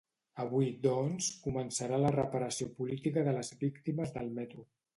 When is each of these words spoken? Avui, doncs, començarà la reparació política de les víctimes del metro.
Avui, 0.43 0.69
doncs, 0.85 1.27
començarà 1.43 2.01
la 2.05 2.11
reparació 2.17 2.71
política 2.81 3.25
de 3.31 3.37
les 3.39 3.55
víctimes 3.63 4.19
del 4.21 4.37
metro. 4.43 4.71